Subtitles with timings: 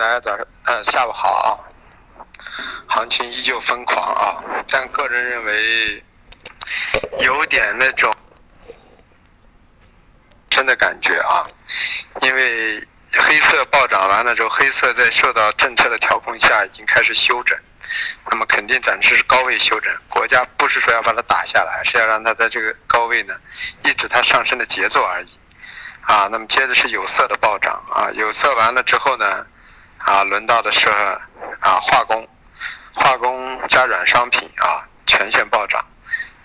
[0.00, 1.60] 大家早上，呃，下午好啊。
[2.88, 6.02] 行情依旧疯狂啊，但个人认为
[7.18, 8.10] 有点那种
[10.48, 11.46] 真的感觉啊，
[12.22, 12.82] 因为
[13.12, 17.58] 黑色暴涨完了之后，黑色在受到政策的调控下已经开始休整，
[18.30, 19.94] 那么肯定暂时是高位休整。
[20.08, 23.34] 国家不是说要把它打下来，是要让它在这个高位呢，
[23.84, 25.38] 抑制它上升的节奏而已。
[26.00, 29.46] 啊，那么接着是有色的暴涨啊，有色完了之后呢，
[30.04, 30.88] 啊，轮到的是
[31.60, 32.26] 啊化工，
[32.94, 35.84] 化工加软商品啊全线暴涨，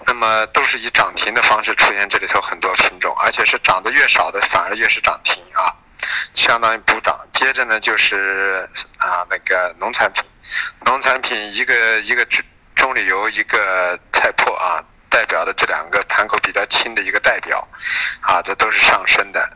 [0.06, 5.74] 那么都是以涨停的方式出现这里头很多品种，而且是涨得越少的反而越是涨停啊，
[6.34, 7.20] 相当于补涨。
[7.34, 10.24] 接着呢就是啊那个农产品，
[10.86, 12.44] 农产品一个一个中
[12.76, 14.84] 中旅游一个菜粕啊。
[15.08, 17.66] 代表的这两个盘口比较轻的一个代表，
[18.20, 19.50] 啊，这都是上升的，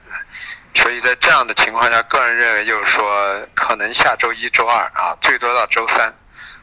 [0.74, 6.14] 所以在这样的情况下，个人认为就是说，可能下周一周二啊，最多到周三，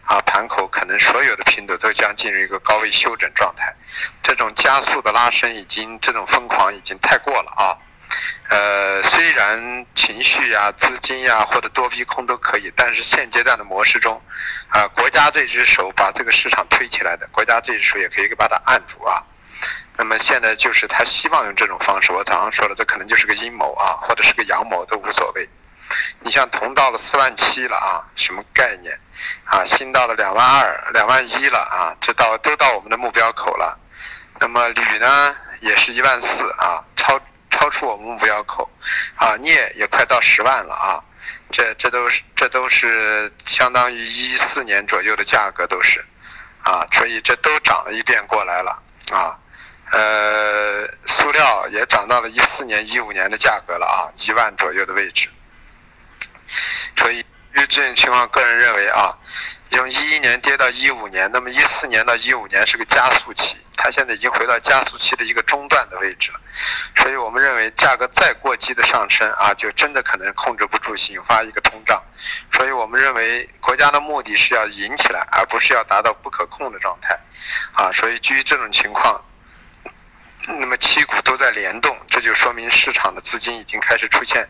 [0.04, 3.74] 啊，盘口可能所有的品种都将进入一个高位休整状态，
[4.22, 7.76] 这种加速的拉升已经，这种疯狂已经太过了啊。
[8.48, 14.22] 呃，虽然情绪呀、资金呀或者多逼空都可以，但是现阶段的模式中，
[14.68, 19.22] 啊，国家这只手把这个市场推起来的，国家这只手也可以把它按住啊。
[19.96, 25.48] 那么现在就是他希望用这种方式，我早上说了，这可能就是个阴谋啊，或者是个阳谋都无所谓。
[26.20, 28.98] 你像铜到了四万七了啊，什么概念？
[29.44, 33.78] 啊，锌到了两万二、两万一了啊，这到都到我们的目标口了。
[34.38, 37.20] 那么铝呢，也是一万四啊，超。
[37.48, 38.68] 超出我们目标口，
[39.14, 41.00] 啊，镍也快到十万了啊，
[41.50, 46.04] 这这都是这都是相当于一四年左右的价格都是，
[46.62, 48.78] 啊，所以这都涨了一遍过来了
[49.10, 49.38] 啊，
[49.92, 55.28] 呃，塑料也涨到了一四年一五年的价格了啊，一万左右的位置，
[56.96, 57.18] 所以
[57.52, 59.16] 于这种情况，个人认为啊。
[59.68, 66.40] 从一一年跌到一五年，那么一四年到一五年是个加速期，它现在已经回到加速期的一个中段的位置了，
[66.94, 72.02] 所以我们认为价格再过激的上升啊，就真的可能控制不住，引发一个通胀，
[72.52, 77.18] 所以我们认为国家的目的是要引起来，而不是要达到不可控的状态，
[77.74, 79.20] 啊，所以基于这种情况。
[80.48, 84.48] 那么七股都在联动，这就说明市场的资金已经开始出现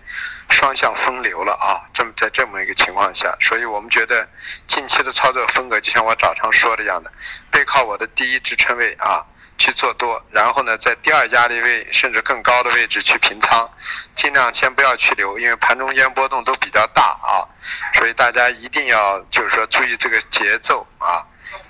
[0.50, 1.88] 双向分流了啊！
[1.94, 4.28] 这么在这么一个情况下，所以我们觉得
[4.66, 7.10] 近期的操作风格就像我早上说的一样的，
[7.50, 9.24] 背靠我的第一支撑位啊
[9.56, 13.68] 去做多，然后呢在第二压力位甚至更高的位置去平仓，
[14.14, 17.48] 尽量先不要去留，因为盘中间波动都比较大啊，
[17.94, 21.25] 所以大家一定要就是说注意这个节奏啊。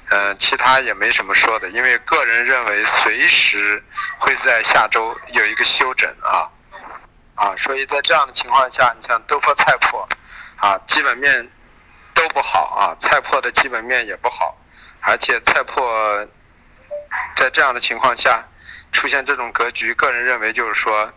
[0.09, 3.83] 嗯，其他也没什么说的，因为个人认为随时
[4.19, 6.49] 会在下周有一个休整啊，
[7.34, 10.06] 啊，所以在这样的情况下，你像豆粕、菜粕，
[10.59, 11.50] 啊，基本面
[12.15, 14.56] 都不好啊，菜粕的基本面也不好，
[15.00, 16.28] 而且菜粕
[17.34, 18.45] 在这样的情况下
[18.93, 21.12] 出现这种格局，个人认为就是说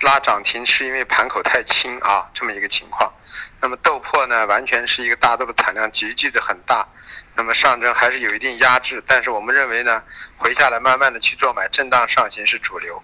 [0.00, 3.12] 拉涨停是因为盘口太轻啊，这么一个情况。
[3.60, 6.86] 那么豆粕呢，完全是一个大豆的产量急剧的很大，
[7.34, 10.02] 那么上证还是有一定压制，但是我们认为呢，
[10.36, 13.02] 回下来慢慢的去做买，震荡上行是主流。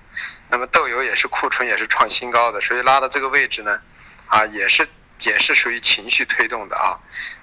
[0.48, 3.80] 那么豆油也是库存也是创新高的，所以拉到这个位置呢，
[4.28, 4.86] 啊也是
[5.22, 6.98] 也是属于情绪推动的啊。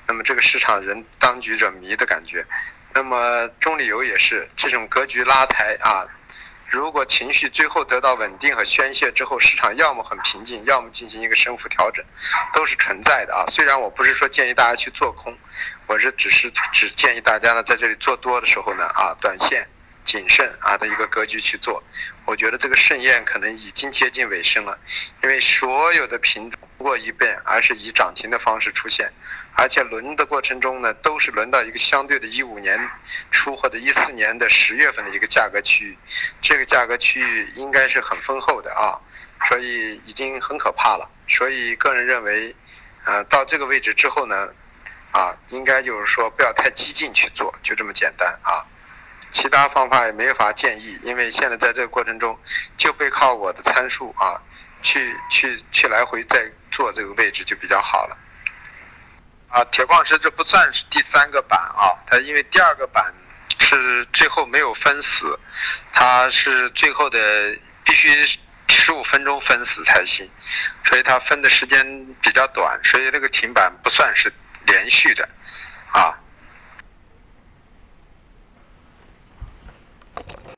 [0.07, 2.45] 那么这个市场人当局者迷的感觉，
[2.93, 6.07] 那么中旅游也是这种格局拉抬啊。
[6.71, 12.03] 如果情绪最后得到稳定和宣泄之后，市场 要么很平静，要么进行一个升幅调整，
[12.53, 13.43] 都是存在的啊。
[13.49, 15.37] 虽然我不是说建议大家去做空，
[15.87, 19.67] 我是只是只建议大家呢在这里做多的时候呢啊，短线。
[20.03, 21.83] 谨慎啊的一个格局去做，
[22.25, 24.79] 我觉得这个盛宴可能已经接近尾声了，
[25.21, 29.11] 因为所有的品种过一遍，而是以涨停的方式出现，
[29.55, 32.89] 而且轮的过程中呢，都是轮到一个相对的一五年
[33.31, 35.97] 初或者一四年的十月份的一个价格区域，
[36.41, 38.99] 这个价格区域应该是很丰厚的啊，
[39.47, 42.55] 所以已经很可怕了，所以个人认为，
[43.05, 44.49] 呃，到这个位置之后呢，
[45.11, 48.65] 啊，应该就是说不要太激进去做，就这么简单啊。
[49.33, 52.37] 其他方法也没法建议，因为现在在这个过程中，
[52.75, 54.41] 就背靠我的参数啊，
[54.81, 58.17] 去去去来回再做这个位置就比较好了。
[59.49, 63.13] 啊，铁矿石这不算是第三个板啊，它因为第二个板
[63.59, 65.37] 是最后没有分死，
[65.93, 67.19] 它是最后的
[67.83, 68.09] 必须
[68.69, 70.29] 十五分钟分死才行，
[70.85, 71.83] 所以它分的时间
[72.21, 74.31] 比较短，所以那个停板不算是
[74.65, 75.27] 连续的，
[75.91, 76.17] 啊。